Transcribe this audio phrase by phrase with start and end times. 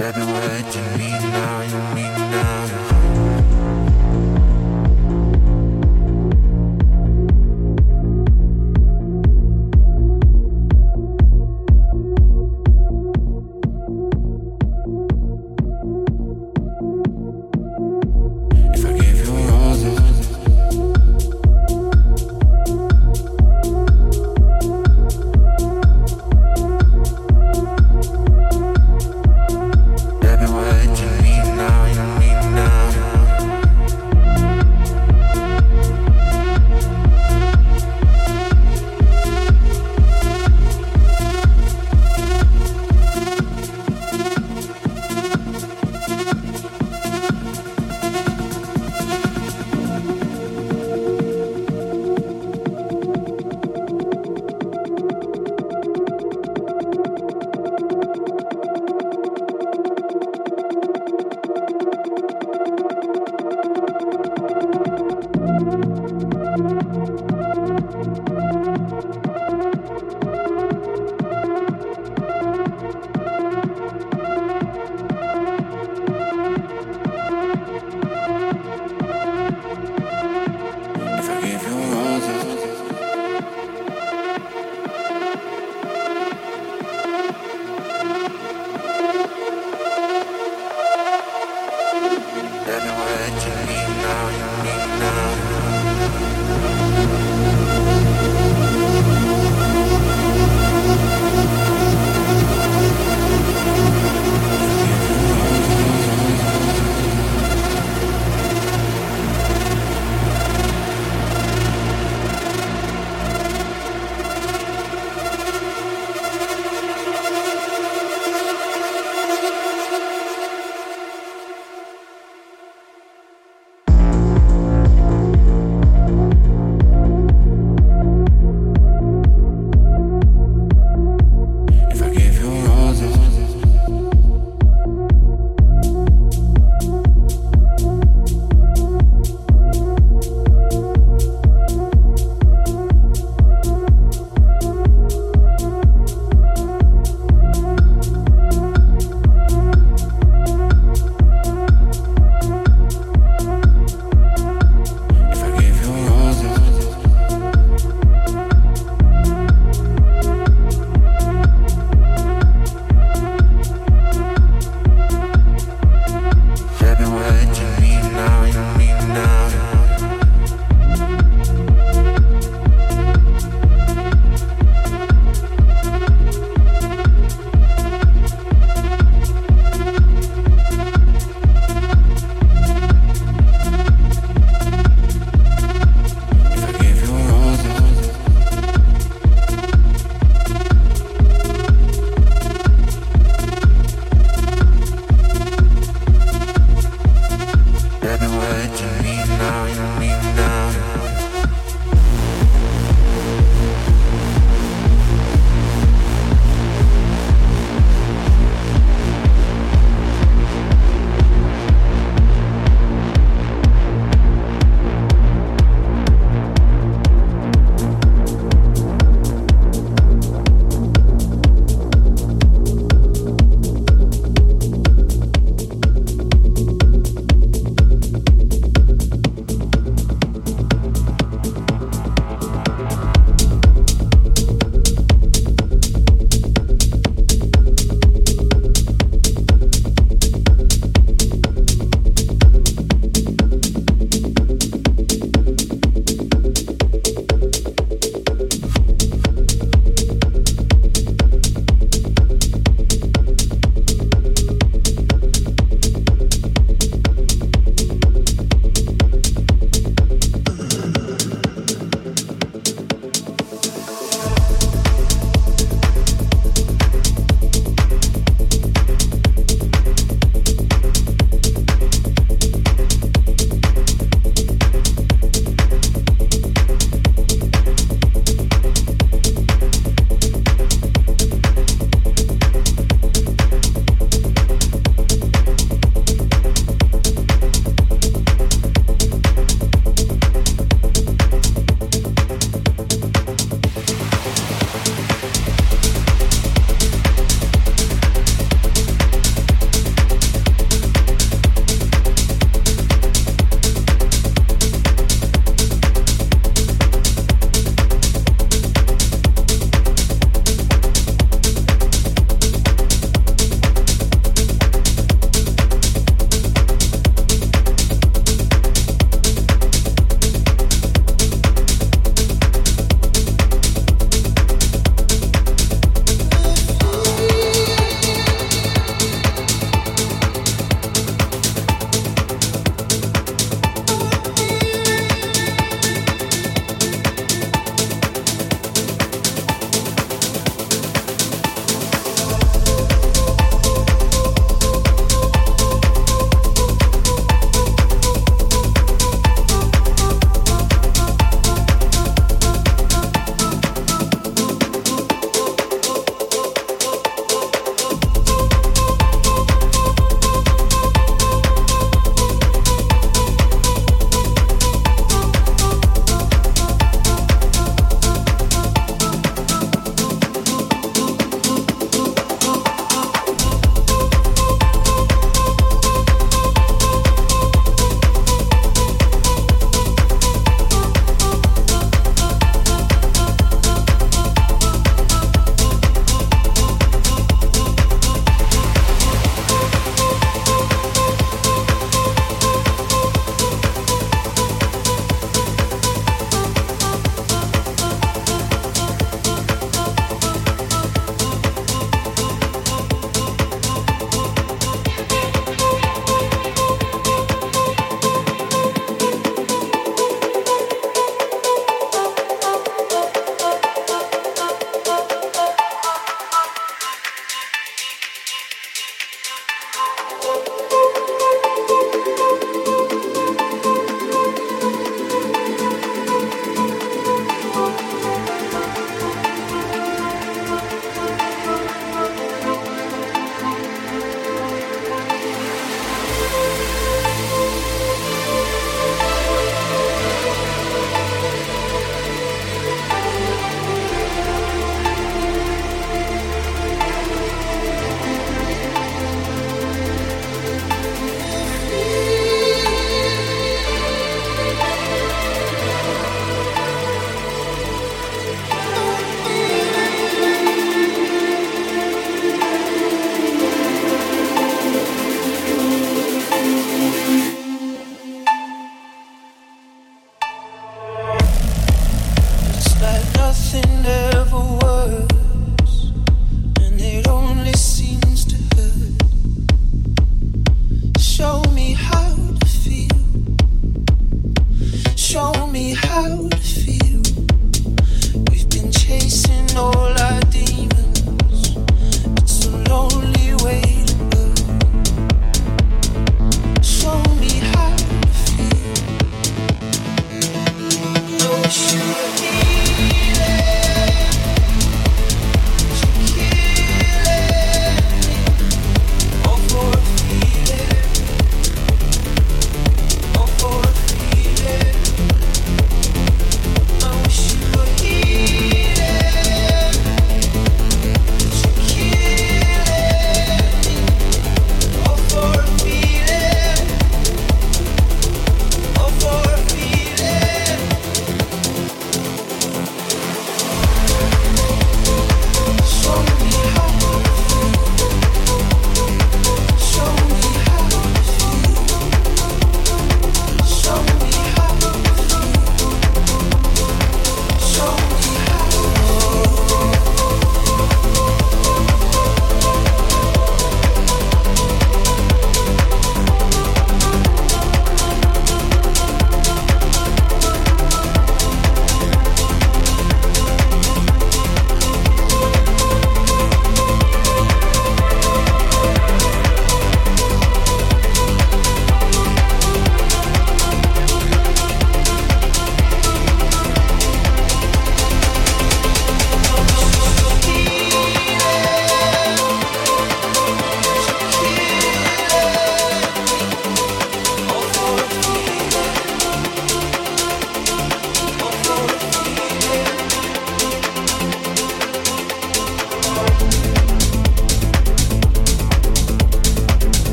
[0.00, 2.57] I've been waiting, me now, you mean now.